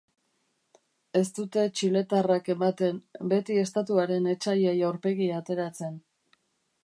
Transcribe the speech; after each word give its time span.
Ez 1.19 1.25
dute 1.39 1.65
txiletarrak 1.79 2.49
ematen, 2.53 2.97
beti 3.33 3.59
Estatuaren 3.65 4.27
etsaiei 4.33 4.75
aurpegia 4.89 5.39
ateratzen. 5.43 6.01